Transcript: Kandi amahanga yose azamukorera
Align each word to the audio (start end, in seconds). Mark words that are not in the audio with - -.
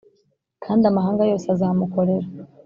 Kandi 0.63 0.83
amahanga 0.91 1.21
yose 1.31 1.45
azamukorera 1.53 2.27